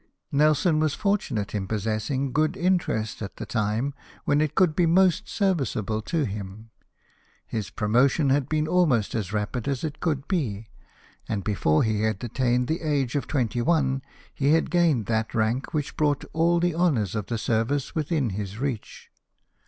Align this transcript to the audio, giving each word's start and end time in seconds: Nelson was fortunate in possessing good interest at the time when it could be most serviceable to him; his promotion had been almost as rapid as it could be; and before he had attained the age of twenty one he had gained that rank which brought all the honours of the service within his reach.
Nelson 0.31 0.79
was 0.79 0.95
fortunate 0.95 1.53
in 1.53 1.67
possessing 1.67 2.31
good 2.31 2.57
interest 2.57 3.21
at 3.21 3.35
the 3.35 3.45
time 3.45 3.93
when 4.25 4.41
it 4.41 4.55
could 4.55 4.75
be 4.75 4.87
most 4.87 5.29
serviceable 5.29 6.01
to 6.01 6.23
him; 6.25 6.71
his 7.45 7.69
promotion 7.69 8.31
had 8.31 8.49
been 8.49 8.67
almost 8.67 9.13
as 9.13 9.31
rapid 9.31 9.67
as 9.67 9.83
it 9.83 9.99
could 9.99 10.27
be; 10.27 10.69
and 11.29 11.43
before 11.43 11.83
he 11.83 12.01
had 12.01 12.23
attained 12.23 12.67
the 12.67 12.81
age 12.81 13.15
of 13.15 13.27
twenty 13.27 13.61
one 13.61 14.01
he 14.33 14.53
had 14.53 14.71
gained 14.71 15.05
that 15.05 15.35
rank 15.35 15.71
which 15.71 15.95
brought 15.95 16.25
all 16.33 16.59
the 16.59 16.73
honours 16.73 17.13
of 17.13 17.27
the 17.27 17.37
service 17.37 17.93
within 17.93 18.31
his 18.31 18.57
reach. 18.57 19.11